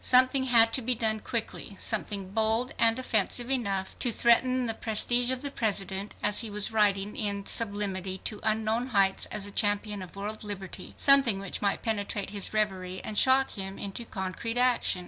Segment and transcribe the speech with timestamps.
[0.03, 5.29] Something had to be done quickly, something bold and offensive enough to threaten the prestige
[5.29, 10.01] of the President, as he was riding in sublimity to unknown heights as a champion
[10.01, 14.99] of world liberty; something which might penetrate his reverie and shock him into concrete action.